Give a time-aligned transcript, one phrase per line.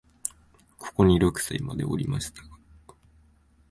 [0.79, 2.49] ここに六歳までおりましたが、